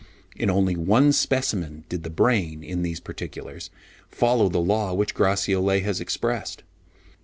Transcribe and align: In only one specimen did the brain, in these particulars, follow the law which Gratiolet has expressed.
In 0.35 0.49
only 0.49 0.75
one 0.75 1.11
specimen 1.13 1.83
did 1.87 2.01
the 2.01 2.09
brain, 2.09 2.63
in 2.63 2.81
these 2.81 2.99
particulars, 2.99 3.69
follow 4.09 4.49
the 4.49 4.57
law 4.57 4.95
which 4.95 5.13
Gratiolet 5.13 5.83
has 5.83 6.01
expressed. 6.01 6.63